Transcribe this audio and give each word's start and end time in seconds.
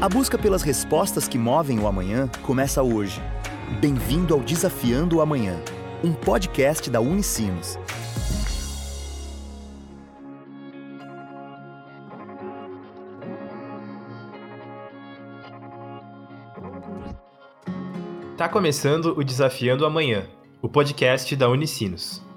A 0.00 0.08
busca 0.08 0.38
pelas 0.38 0.62
respostas 0.62 1.28
que 1.28 1.36
movem 1.36 1.78
o 1.78 1.86
amanhã 1.86 2.26
começa 2.40 2.82
hoje. 2.82 3.20
Bem-vindo 3.82 4.32
ao 4.32 4.40
Desafiando 4.40 5.18
o 5.18 5.20
Amanhã, 5.20 5.62
um 6.02 6.14
podcast 6.14 6.88
da 6.88 7.02
Unicinos. 7.02 7.78
Tá 18.38 18.48
começando 18.48 19.14
o 19.18 19.22
Desafiando 19.22 19.84
o 19.84 19.86
Amanhã, 19.86 20.26
o 20.62 20.68
podcast 20.70 21.36
da 21.36 21.46
Unicinos. 21.46 22.29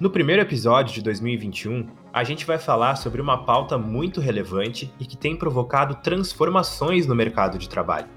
No 0.00 0.10
primeiro 0.10 0.42
episódio 0.42 0.92
de 0.92 1.00
2021, 1.02 1.86
a 2.12 2.24
gente 2.24 2.44
vai 2.44 2.58
falar 2.58 2.96
sobre 2.96 3.20
uma 3.20 3.44
pauta 3.44 3.78
muito 3.78 4.20
relevante 4.20 4.92
e 4.98 5.06
que 5.06 5.16
tem 5.16 5.36
provocado 5.36 5.94
transformações 6.02 7.06
no 7.06 7.14
mercado 7.14 7.58
de 7.58 7.68
trabalho. 7.68 8.08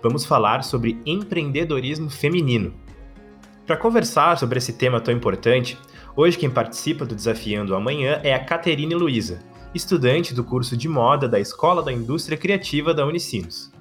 Vamos 0.00 0.24
falar 0.24 0.62
sobre 0.62 1.00
empreendedorismo 1.04 2.08
feminino. 2.08 2.72
Para 3.66 3.76
conversar 3.76 4.38
sobre 4.38 4.58
esse 4.58 4.74
tema 4.74 5.00
tão 5.00 5.12
importante, 5.12 5.76
hoje 6.14 6.38
quem 6.38 6.48
participa 6.48 7.04
do 7.04 7.16
Desafiando 7.16 7.74
Amanhã 7.74 8.20
é 8.22 8.32
a 8.32 8.44
Caterine 8.44 8.94
Luiza, 8.94 9.40
estudante 9.74 10.32
do 10.32 10.44
curso 10.44 10.76
de 10.76 10.88
moda 10.88 11.28
da 11.28 11.40
Escola 11.40 11.82
da 11.82 11.92
Indústria 11.92 12.38
Criativa 12.38 12.94
da 12.94 13.04
Unicinos. 13.04 13.72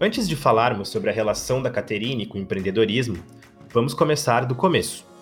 Antes 0.00 0.26
de 0.26 0.36
falarmos 0.36 0.88
sobre 0.88 1.10
a 1.10 1.12
relação 1.12 1.60
da 1.60 1.70
Caterine 1.70 2.24
com 2.24 2.38
o 2.38 2.40
empreendedorismo, 2.40 3.18
vamos 3.70 3.92
começar 3.92 4.46
do 4.46 4.54
começo. 4.54 5.12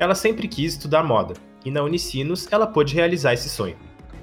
Ela 0.00 0.14
sempre 0.14 0.48
quis 0.48 0.72
estudar 0.72 1.04
moda, 1.04 1.34
e 1.62 1.70
na 1.70 1.82
Unicinos 1.82 2.48
ela 2.50 2.66
pôde 2.66 2.94
realizar 2.94 3.34
esse 3.34 3.50
sonho. 3.50 3.76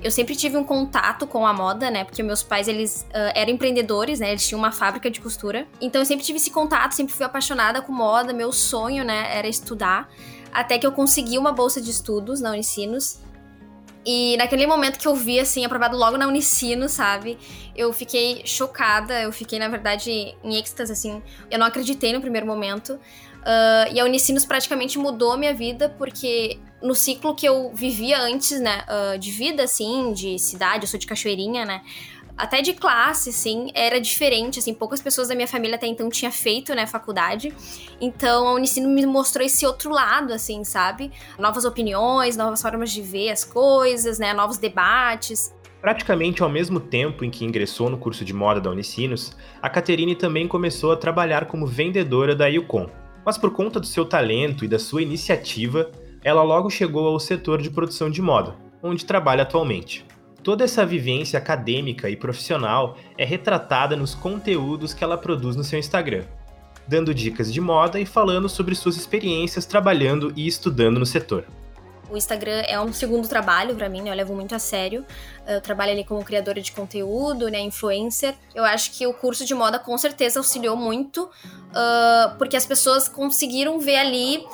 Eu 0.03 0.09
sempre 0.09 0.35
tive 0.35 0.57
um 0.57 0.63
contato 0.63 1.27
com 1.27 1.45
a 1.45 1.53
moda, 1.53 1.91
né? 1.91 2.03
Porque 2.03 2.23
meus 2.23 2.41
pais, 2.41 2.67
eles 2.67 3.05
uh, 3.09 3.31
eram 3.35 3.51
empreendedores, 3.51 4.19
né? 4.19 4.31
Eles 4.31 4.47
tinham 4.47 4.59
uma 4.59 4.71
fábrica 4.71 5.09
de 5.09 5.21
costura. 5.21 5.67
Então 5.79 6.01
eu 6.01 6.05
sempre 6.05 6.25
tive 6.25 6.37
esse 6.37 6.49
contato, 6.49 6.93
sempre 6.93 7.13
fui 7.13 7.25
apaixonada 7.25 7.81
com 7.81 7.91
moda. 7.91 8.33
Meu 8.33 8.51
sonho, 8.51 9.03
né, 9.03 9.27
era 9.31 9.47
estudar. 9.47 10.09
Até 10.51 10.79
que 10.79 10.85
eu 10.87 10.91
consegui 10.91 11.37
uma 11.37 11.51
bolsa 11.51 11.79
de 11.79 11.91
estudos 11.91 12.41
na 12.41 12.51
Unicinos. 12.51 13.19
E 14.09 14.37
naquele 14.37 14.65
momento 14.65 14.97
que 14.97 15.05
eu 15.05 15.13
vi, 15.13 15.37
assim, 15.37 15.65
aprovado 15.65 15.97
logo 15.97 16.17
na 16.17 16.25
Unicino, 16.25 16.87
sabe? 16.87 17.37
Eu 17.75 17.91
fiquei 17.91 18.41
chocada, 18.45 19.21
eu 19.21 19.33
fiquei, 19.33 19.59
na 19.59 19.67
verdade, 19.67 20.33
em 20.41 20.55
êxtase, 20.55 20.93
assim. 20.93 21.21
Eu 21.51 21.59
não 21.59 21.67
acreditei 21.67 22.13
no 22.13 22.21
primeiro 22.21 22.47
momento. 22.47 22.93
Uh, 22.93 23.93
e 23.93 23.99
a 23.99 24.05
Unicinos 24.05 24.45
praticamente 24.45 24.97
mudou 24.97 25.33
a 25.33 25.37
minha 25.37 25.53
vida, 25.53 25.93
porque 25.97 26.57
no 26.81 26.95
ciclo 26.95 27.35
que 27.35 27.45
eu 27.45 27.73
vivia 27.73 28.21
antes, 28.21 28.61
né, 28.61 28.85
uh, 28.87 29.19
de 29.19 29.29
vida, 29.29 29.63
assim, 29.63 30.13
de 30.13 30.39
cidade, 30.39 30.85
eu 30.85 30.87
sou 30.87 30.97
de 30.97 31.05
Cachoeirinha, 31.05 31.65
né, 31.65 31.81
até 32.37 32.61
de 32.61 32.73
classe, 32.73 33.29
assim, 33.29 33.71
era 33.73 33.99
diferente, 33.99 34.59
assim, 34.59 34.73
poucas 34.73 35.01
pessoas 35.01 35.27
da 35.27 35.35
minha 35.35 35.47
família 35.47 35.75
até 35.75 35.87
então 35.87 36.09
tinha 36.09 36.31
feito, 36.31 36.73
né, 36.75 36.85
faculdade. 36.85 37.51
Então, 37.99 38.47
a 38.47 38.53
Unicino 38.53 38.87
me 38.87 39.05
mostrou 39.05 39.45
esse 39.45 39.65
outro 39.65 39.89
lado, 39.89 40.31
assim, 40.31 40.63
sabe? 40.63 41.11
Novas 41.39 41.65
opiniões, 41.65 42.37
novas 42.37 42.61
formas 42.61 42.91
de 42.91 43.01
ver 43.01 43.31
as 43.31 43.43
coisas, 43.43 44.19
né, 44.19 44.33
novos 44.33 44.57
debates. 44.57 45.53
Praticamente 45.81 46.43
ao 46.43 46.49
mesmo 46.49 46.79
tempo 46.79 47.23
em 47.23 47.29
que 47.29 47.45
ingressou 47.45 47.89
no 47.89 47.97
curso 47.97 48.23
de 48.25 48.33
moda 48.33 48.59
da 48.59 48.69
Unicinos, 48.69 49.35
a 49.61 49.69
Caterine 49.69 50.15
também 50.15 50.47
começou 50.47 50.91
a 50.91 50.97
trabalhar 50.97 51.45
como 51.45 51.65
vendedora 51.65 52.35
da 52.35 52.47
Yukon, 52.47 52.89
mas 53.25 53.37
por 53.37 53.51
conta 53.51 53.79
do 53.79 53.85
seu 53.85 54.05
talento 54.05 54.65
e 54.65 54.67
da 54.67 54.79
sua 54.79 55.01
iniciativa, 55.01 55.91
ela 56.23 56.43
logo 56.43 56.69
chegou 56.69 57.07
ao 57.07 57.19
setor 57.19 57.61
de 57.61 57.69
produção 57.69 58.09
de 58.09 58.21
moda, 58.21 58.55
onde 58.81 59.05
trabalha 59.05 59.43
atualmente. 59.43 60.05
Toda 60.47 60.63
essa 60.63 60.85
vivência 60.85 61.37
acadêmica 61.37 62.09
e 62.09 62.15
profissional 62.15 62.95
é 63.17 63.25
retratada 63.25 63.97
nos 63.97 64.15
conteúdos 64.15 64.93
que 64.93 65.03
ela 65.03 65.17
produz 65.17 65.57
no 65.57 65.63
seu 65.65 65.77
Instagram, 65.77 66.23
dando 66.87 67.13
dicas 67.13 67.51
de 67.51 67.59
moda 67.59 67.99
e 67.99 68.05
falando 68.05 68.47
sobre 68.47 68.73
suas 68.73 68.95
experiências 68.95 69.65
trabalhando 69.65 70.31
e 70.37 70.47
estudando 70.47 70.99
no 70.99 71.05
setor. 71.05 71.43
O 72.09 72.15
Instagram 72.15 72.61
é 72.65 72.79
um 72.79 72.93
segundo 72.93 73.27
trabalho 73.27 73.75
para 73.75 73.89
mim, 73.89 74.01
né? 74.01 74.09
Eu 74.09 74.15
levo 74.15 74.33
muito 74.33 74.55
a 74.55 74.59
sério. 74.59 75.05
Eu 75.45 75.59
trabalho 75.59 75.91
ali 75.91 76.05
como 76.05 76.23
criadora 76.23 76.61
de 76.61 76.71
conteúdo, 76.71 77.49
né? 77.49 77.59
Influencer. 77.59 78.33
Eu 78.55 78.63
acho 78.63 78.97
que 78.97 79.05
o 79.05 79.13
curso 79.13 79.45
de 79.45 79.53
moda 79.53 79.77
com 79.77 79.97
certeza 79.97 80.39
auxiliou 80.39 80.77
muito, 80.77 81.23
uh, 81.25 82.37
porque 82.37 82.55
as 82.55 82.65
pessoas 82.65 83.09
conseguiram 83.09 83.81
ver 83.81 83.97
ali 83.97 84.45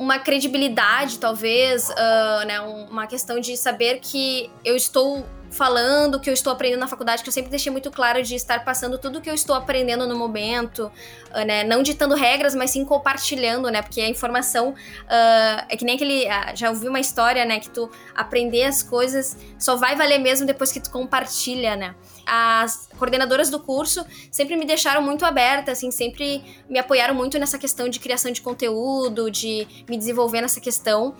uma 0.00 0.18
credibilidade, 0.18 1.18
talvez, 1.18 1.90
uh, 1.90 2.46
né? 2.46 2.58
Uma 2.90 3.06
questão 3.06 3.38
de 3.38 3.54
saber 3.54 4.00
que 4.00 4.50
eu 4.64 4.74
estou 4.74 5.26
falando 5.50 6.14
o 6.14 6.20
que 6.20 6.30
eu 6.30 6.34
estou 6.34 6.52
aprendendo 6.52 6.80
na 6.80 6.88
faculdade, 6.88 7.22
que 7.22 7.28
eu 7.28 7.32
sempre 7.32 7.50
deixei 7.50 7.70
muito 7.70 7.90
claro 7.90 8.22
de 8.22 8.34
estar 8.34 8.64
passando 8.64 8.98
tudo 8.98 9.18
o 9.18 9.20
que 9.20 9.28
eu 9.28 9.34
estou 9.34 9.54
aprendendo 9.54 10.06
no 10.06 10.16
momento, 10.16 10.90
uh, 11.30 11.44
né? 11.44 11.64
Não 11.64 11.82
ditando 11.82 12.14
regras, 12.14 12.54
mas 12.54 12.70
sim 12.70 12.84
compartilhando, 12.84 13.68
né? 13.68 13.82
Porque 13.82 14.00
a 14.00 14.08
informação 14.08 14.70
uh, 14.70 15.64
é 15.68 15.76
que 15.76 15.84
nem 15.84 15.96
aquele. 15.96 16.24
Uh, 16.26 16.56
já 16.56 16.70
ouvi 16.70 16.88
uma 16.88 17.00
história, 17.00 17.44
né? 17.44 17.58
Que 17.58 17.68
tu 17.68 17.90
aprender 18.14 18.64
as 18.64 18.82
coisas 18.82 19.36
só 19.58 19.76
vai 19.76 19.96
valer 19.96 20.18
mesmo 20.18 20.46
depois 20.46 20.70
que 20.70 20.80
tu 20.80 20.90
compartilha, 20.90 21.74
né? 21.76 21.94
As 22.24 22.88
coordenadoras 22.96 23.50
do 23.50 23.58
curso 23.58 24.04
sempre 24.30 24.56
me 24.56 24.64
deixaram 24.64 25.02
muito 25.02 25.24
aberta, 25.24 25.72
assim, 25.72 25.90
sempre 25.90 26.44
me 26.68 26.78
apoiaram 26.78 27.14
muito 27.14 27.38
nessa 27.38 27.58
questão 27.58 27.88
de 27.88 27.98
criação 27.98 28.30
de 28.30 28.40
conteúdo, 28.40 29.30
de 29.30 29.66
me 29.88 29.96
desenvolver 29.96 30.40
nessa 30.40 30.60
questão. 30.60 31.14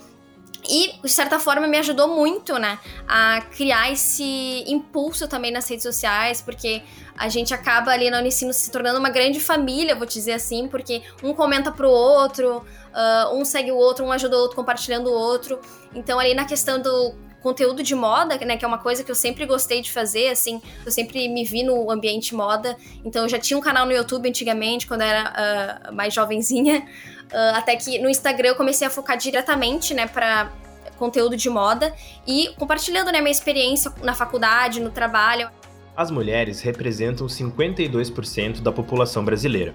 E, 0.69 0.93
de 1.03 1.09
certa 1.09 1.39
forma, 1.39 1.67
me 1.67 1.79
ajudou 1.79 2.09
muito, 2.09 2.59
né? 2.59 2.79
A 3.09 3.41
criar 3.57 3.91
esse 3.91 4.65
impulso 4.67 5.27
também 5.27 5.51
nas 5.51 5.69
redes 5.69 5.83
sociais, 5.83 6.43
porque 6.43 6.83
a 7.17 7.29
gente 7.29 7.53
acaba 7.53 7.91
ali 7.91 8.11
na 8.11 8.19
Unicino 8.19 8.53
se 8.53 8.71
tornando 8.71 8.99
uma 8.99 9.11
grande 9.11 9.41
família, 9.41 9.97
vou 9.97 10.07
dizer 10.07 10.33
assim, 10.33 10.69
porque 10.69 11.03
um 11.23 11.35
comenta 11.35 11.73
pro 11.73 11.91
outro, 11.91 12.59
uh, 12.59 13.35
um 13.35 13.45
segue 13.45 13.73
o 13.73 13.77
outro, 13.77 14.05
um 14.05 14.13
ajuda 14.13 14.37
o 14.37 14.41
outro 14.41 14.57
compartilhando 14.57 15.09
o 15.09 15.13
outro. 15.13 15.61
Então, 15.95 16.19
ali 16.19 16.35
na 16.35 16.45
questão 16.45 16.81
do 16.81 17.15
conteúdo 17.43 17.83
de 17.83 17.95
moda, 17.95 18.37
né, 18.45 18.57
que 18.57 18.65
é 18.65 18.69
uma 18.69 18.79
coisa 18.79 19.03
que 19.03 19.11
eu 19.11 19.15
sempre 19.15 19.47
gostei 19.47 19.81
de 19.81 19.91
fazer, 19.91 20.29
assim, 20.29 20.61
eu 20.85 20.93
sempre 20.93 21.29
me 21.29 21.45
vi 21.45 21.63
no 21.63 21.91
ambiente 21.91 22.35
moda, 22.35 22.77
então 23.05 23.23
eu 23.23 23.29
já 23.29 23.39
tinha 23.39 23.57
um 23.57 23.61
canal 23.61 23.87
no 23.87 23.93
YouTube 23.93 24.29
antigamente, 24.29 24.87
quando 24.87 25.03
eu 25.03 25.07
era 25.07 25.89
uh, 25.91 25.95
mais 25.95 26.13
jovenzinha, 26.15 26.87
uh, 27.33 27.57
até 27.57 27.77
que 27.77 27.99
no 27.99 28.09
Instagram 28.09 28.51
eu 28.51 28.55
comecei 28.55 28.87
a 28.87 28.91
focar 28.91 29.17
diretamente, 29.17 29.95
né, 29.95 30.07
para 30.07 30.53
conteúdo 30.99 31.35
de 31.35 31.49
moda 31.49 31.95
e 32.27 32.55
compartilhando, 32.59 33.11
né, 33.11 33.21
minha 33.21 33.33
experiência 33.33 33.91
na 34.03 34.15
faculdade, 34.15 34.81
no 34.81 34.91
trabalho. 34.91 35.51
As 35.97 36.11
mulheres 36.11 36.61
representam 36.61 37.27
52% 37.27 38.61
da 38.61 38.71
população 38.71 39.25
brasileira, 39.25 39.75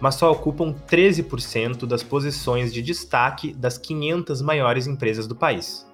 mas 0.00 0.14
só 0.14 0.30
ocupam 0.30 0.72
13% 0.88 1.86
das 1.86 2.04
posições 2.04 2.72
de 2.72 2.80
destaque 2.80 3.52
das 3.52 3.76
500 3.76 4.40
maiores 4.40 4.86
empresas 4.86 5.26
do 5.26 5.34
país. 5.34 5.89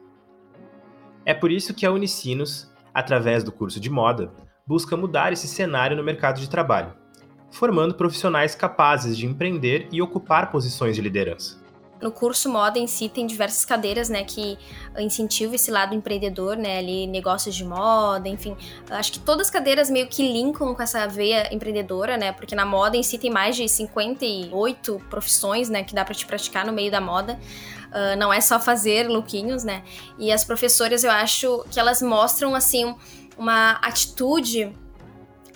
É 1.26 1.34
por 1.34 1.50
isso 1.50 1.74
que 1.74 1.84
a 1.84 1.90
Unicinos, 1.90 2.70
através 2.94 3.42
do 3.42 3.50
curso 3.50 3.80
de 3.80 3.90
moda, 3.90 4.30
busca 4.64 4.96
mudar 4.96 5.32
esse 5.32 5.48
cenário 5.48 5.96
no 5.96 6.04
mercado 6.04 6.40
de 6.40 6.48
trabalho, 6.48 6.94
formando 7.50 7.96
profissionais 7.96 8.54
capazes 8.54 9.18
de 9.18 9.26
empreender 9.26 9.88
e 9.90 10.00
ocupar 10.00 10.52
posições 10.52 10.94
de 10.94 11.02
liderança. 11.02 11.66
No 12.00 12.12
curso 12.12 12.48
moda 12.48 12.78
em 12.78 12.86
si 12.86 13.08
tem 13.08 13.26
diversas 13.26 13.64
cadeiras, 13.64 14.08
né, 14.08 14.22
que 14.22 14.56
incentivam 14.98 15.54
esse 15.54 15.70
lado 15.70 15.96
empreendedor, 15.96 16.56
né, 16.56 16.78
ali 16.78 17.08
negócios 17.08 17.54
de 17.56 17.64
moda, 17.64 18.28
enfim. 18.28 18.56
Acho 18.88 19.12
que 19.12 19.18
todas 19.18 19.48
as 19.48 19.50
cadeiras 19.50 19.90
meio 19.90 20.06
que 20.06 20.22
linkam 20.22 20.74
com 20.74 20.82
essa 20.82 21.08
veia 21.08 21.52
empreendedora, 21.52 22.16
né, 22.16 22.30
porque 22.30 22.54
na 22.54 22.64
moda 22.64 22.96
em 22.96 23.02
si 23.02 23.18
tem 23.18 23.30
mais 23.30 23.56
de 23.56 23.68
58 23.68 25.02
profissões, 25.10 25.68
né, 25.68 25.82
que 25.82 25.94
dá 25.94 26.04
para 26.04 26.14
te 26.14 26.24
praticar 26.24 26.64
no 26.64 26.72
meio 26.72 26.90
da 26.92 27.00
moda. 27.00 27.36
Uh, 27.86 28.16
não 28.18 28.32
é 28.32 28.40
só 28.40 28.60
fazer 28.60 29.08
lookinhos, 29.08 29.64
né? 29.64 29.82
E 30.18 30.32
as 30.32 30.44
professoras, 30.44 31.04
eu 31.04 31.10
acho 31.10 31.64
que 31.70 31.78
elas 31.78 32.02
mostram, 32.02 32.54
assim, 32.54 32.94
uma 33.36 33.72
atitude 33.82 34.72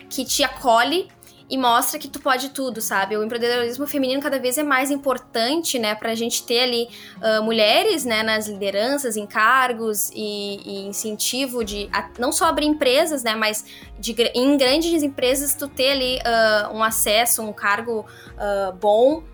que 0.08 0.24
te 0.24 0.42
acolhe 0.42 1.08
e 1.50 1.58
mostra 1.58 1.98
que 1.98 2.06
tu 2.06 2.20
pode 2.20 2.50
tudo, 2.50 2.80
sabe? 2.80 3.16
O 3.16 3.24
empreendedorismo 3.24 3.84
feminino 3.84 4.22
cada 4.22 4.38
vez 4.38 4.56
é 4.56 4.62
mais 4.62 4.90
importante, 4.90 5.80
né, 5.80 5.96
pra 5.96 6.14
gente 6.14 6.44
ter 6.44 6.60
ali 6.60 6.88
uh, 7.16 7.42
mulheres, 7.42 8.04
né, 8.04 8.22
nas 8.22 8.46
lideranças, 8.46 9.16
em 9.16 9.26
cargos 9.26 10.10
e, 10.14 10.60
e 10.64 10.86
incentivo 10.86 11.64
de 11.64 11.90
a, 11.92 12.08
não 12.20 12.30
só 12.30 12.44
abrir 12.44 12.66
empresas, 12.66 13.24
né, 13.24 13.34
mas 13.34 13.64
de, 13.98 14.14
em 14.32 14.56
grandes 14.56 15.02
empresas 15.02 15.52
tu 15.54 15.66
ter 15.66 15.90
ali 15.90 16.18
uh, 16.18 16.72
um 16.72 16.84
acesso, 16.84 17.42
um 17.42 17.52
cargo 17.52 18.06
uh, 18.36 18.72
bom 18.74 19.24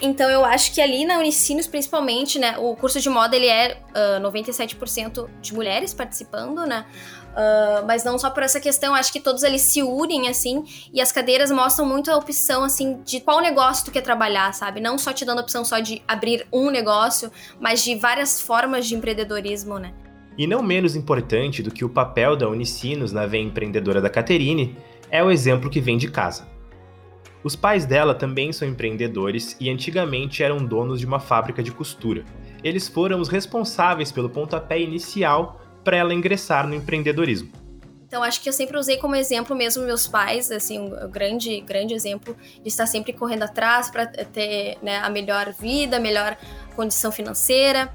então 0.00 0.30
eu 0.30 0.44
acho 0.44 0.72
que 0.74 0.80
ali 0.80 1.04
na 1.04 1.18
Unicinos, 1.18 1.66
principalmente, 1.66 2.38
né, 2.38 2.56
o 2.58 2.76
curso 2.76 3.00
de 3.00 3.08
moda 3.08 3.34
ele 3.34 3.46
é 3.46 3.78
uh, 4.18 4.22
97% 4.22 5.28
de 5.40 5.54
mulheres 5.54 5.94
participando, 5.94 6.66
né? 6.66 6.84
Uh, 7.32 7.86
mas 7.86 8.02
não 8.02 8.18
só 8.18 8.30
por 8.30 8.42
essa 8.42 8.58
questão, 8.58 8.94
acho 8.94 9.12
que 9.12 9.20
todos 9.20 9.42
eles 9.42 9.60
se 9.60 9.82
unem, 9.82 10.26
assim, 10.28 10.64
e 10.92 11.02
as 11.02 11.12
cadeiras 11.12 11.50
mostram 11.50 11.84
muito 11.84 12.10
a 12.10 12.16
opção, 12.16 12.64
assim, 12.64 13.02
de 13.04 13.20
qual 13.20 13.40
negócio 13.40 13.84
tu 13.84 13.90
quer 13.90 14.00
trabalhar, 14.00 14.54
sabe? 14.54 14.80
Não 14.80 14.96
só 14.96 15.12
te 15.12 15.22
dando 15.24 15.40
a 15.40 15.42
opção 15.42 15.62
só 15.62 15.78
de 15.78 16.02
abrir 16.08 16.46
um 16.50 16.70
negócio, 16.70 17.30
mas 17.60 17.84
de 17.84 17.94
várias 17.94 18.40
formas 18.40 18.86
de 18.86 18.94
empreendedorismo, 18.94 19.78
né? 19.78 19.92
E 20.38 20.46
não 20.46 20.62
menos 20.62 20.96
importante 20.96 21.62
do 21.62 21.70
que 21.70 21.84
o 21.84 21.90
papel 21.90 22.36
da 22.36 22.48
Unicinos 22.48 23.12
na 23.12 23.26
veia 23.26 23.42
empreendedora 23.42 24.00
da 24.00 24.08
Caterine 24.08 24.76
é 25.10 25.22
o 25.22 25.30
exemplo 25.30 25.70
que 25.70 25.80
vem 25.80 25.98
de 25.98 26.10
casa. 26.10 26.55
Os 27.42 27.54
pais 27.54 27.86
dela 27.86 28.14
também 28.14 28.52
são 28.52 28.66
empreendedores 28.66 29.56
e 29.60 29.70
antigamente 29.70 30.42
eram 30.42 30.64
donos 30.64 31.00
de 31.00 31.06
uma 31.06 31.20
fábrica 31.20 31.62
de 31.62 31.70
costura. 31.70 32.24
Eles 32.64 32.88
foram 32.88 33.20
os 33.20 33.28
responsáveis 33.28 34.10
pelo 34.10 34.28
pontapé 34.28 34.80
inicial 34.80 35.60
para 35.84 35.96
ela 35.96 36.12
ingressar 36.12 36.66
no 36.66 36.74
empreendedorismo. 36.74 37.50
Então 38.06 38.22
acho 38.22 38.40
que 38.40 38.48
eu 38.48 38.52
sempre 38.52 38.78
usei 38.78 38.96
como 38.96 39.16
exemplo 39.16 39.54
mesmo 39.54 39.84
meus 39.84 40.06
pais, 40.06 40.50
assim, 40.50 40.78
um 40.78 41.10
grande, 41.10 41.60
grande 41.60 41.92
exemplo 41.92 42.36
de 42.62 42.68
estar 42.68 42.86
sempre 42.86 43.12
correndo 43.12 43.42
atrás 43.42 43.90
para 43.90 44.06
ter 44.06 44.78
né, 44.82 44.98
a 44.98 45.10
melhor 45.10 45.52
vida, 45.52 45.96
a 45.96 46.00
melhor 46.00 46.36
condição 46.74 47.10
financeira. 47.10 47.92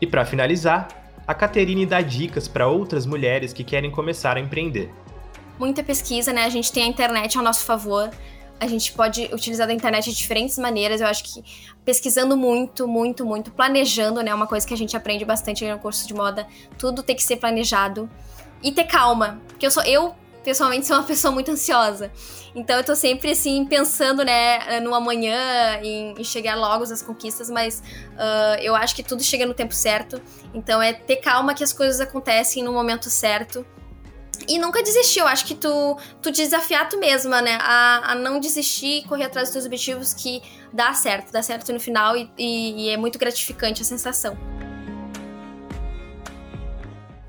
E 0.00 0.06
para 0.06 0.24
finalizar, 0.24 0.88
a 1.26 1.34
Caterine 1.34 1.84
dá 1.84 2.00
dicas 2.00 2.46
para 2.46 2.66
outras 2.66 3.04
mulheres 3.04 3.52
que 3.52 3.64
querem 3.64 3.90
começar 3.90 4.36
a 4.36 4.40
empreender. 4.40 4.90
Muita 5.58 5.82
pesquisa, 5.82 6.32
né? 6.32 6.44
A 6.44 6.48
gente 6.48 6.72
tem 6.72 6.84
a 6.84 6.86
internet 6.86 7.36
ao 7.36 7.42
nosso 7.42 7.64
favor. 7.64 8.10
A 8.60 8.66
gente 8.66 8.92
pode 8.92 9.30
utilizar 9.32 9.68
a 9.68 9.72
internet 9.72 10.10
de 10.10 10.16
diferentes 10.16 10.58
maneiras. 10.58 11.00
Eu 11.00 11.06
acho 11.06 11.24
que 11.24 11.44
pesquisando 11.84 12.36
muito, 12.36 12.88
muito, 12.88 13.24
muito, 13.24 13.50
planejando, 13.52 14.22
né? 14.22 14.34
Uma 14.34 14.46
coisa 14.46 14.66
que 14.66 14.74
a 14.74 14.76
gente 14.76 14.96
aprende 14.96 15.24
bastante 15.24 15.64
no 15.66 15.78
curso 15.78 16.06
de 16.06 16.14
moda. 16.14 16.46
Tudo 16.76 17.02
tem 17.02 17.14
que 17.14 17.22
ser 17.22 17.36
planejado 17.36 18.10
e 18.62 18.72
ter 18.72 18.84
calma. 18.84 19.40
Porque 19.48 19.66
eu 19.66 19.70
sou 19.70 19.82
eu 19.84 20.14
pessoalmente 20.48 20.86
sou 20.86 20.96
uma 20.96 21.04
pessoa 21.04 21.32
muito 21.32 21.50
ansiosa. 21.50 22.10
Então 22.54 22.76
eu 22.76 22.84
tô 22.84 22.94
sempre 22.94 23.30
assim 23.30 23.66
pensando, 23.66 24.24
né, 24.24 24.80
no 24.80 24.94
amanhã, 24.94 25.78
em, 25.82 26.14
em 26.18 26.24
chegar 26.24 26.54
logo 26.54 26.84
às 26.84 27.02
conquistas, 27.02 27.50
mas 27.50 27.82
uh, 28.14 28.60
eu 28.60 28.74
acho 28.74 28.94
que 28.94 29.02
tudo 29.02 29.22
chega 29.22 29.44
no 29.44 29.52
tempo 29.52 29.74
certo. 29.74 30.20
Então 30.54 30.80
é 30.80 30.92
ter 30.92 31.16
calma 31.16 31.54
que 31.54 31.62
as 31.62 31.72
coisas 31.72 32.00
acontecem 32.00 32.62
no 32.62 32.72
momento 32.72 33.10
certo. 33.10 33.64
E 34.48 34.58
nunca 34.58 34.82
desistir, 34.82 35.20
eu 35.20 35.26
acho 35.26 35.44
que 35.44 35.54
tu, 35.54 35.98
tu 36.22 36.32
desafiar 36.32 36.88
tu 36.88 36.98
mesma, 36.98 37.42
né? 37.42 37.58
A, 37.60 38.12
a 38.12 38.14
não 38.14 38.40
desistir, 38.40 39.06
correr 39.06 39.24
atrás 39.24 39.48
dos 39.48 39.52
teus 39.52 39.66
objetivos 39.66 40.14
que 40.14 40.42
dá 40.72 40.94
certo, 40.94 41.30
dá 41.30 41.42
certo 41.42 41.70
no 41.70 41.78
final 41.78 42.16
e, 42.16 42.30
e, 42.38 42.86
e 42.86 42.88
é 42.88 42.96
muito 42.96 43.18
gratificante 43.18 43.82
a 43.82 43.84
sensação. 43.84 44.38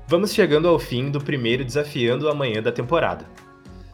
Vamos 0.06 0.32
chegando 0.32 0.66
ao 0.66 0.78
fim 0.78 1.10
do 1.10 1.20
primeiro 1.20 1.64
Desafiando 1.64 2.26
o 2.26 2.30
Amanhã 2.30 2.62
da 2.62 2.72
temporada. 2.72 3.26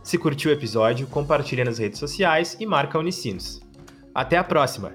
Se 0.05 0.17
curtiu 0.17 0.50
o 0.50 0.55
episódio, 0.55 1.06
compartilha 1.08 1.64
nas 1.64 1.79
redes 1.79 1.99
sociais 1.99 2.56
e 2.61 2.64
marca 2.64 2.96
Unicinos. 2.96 3.61
Até 4.14 4.38
a 4.38 4.44
próxima! 4.44 4.94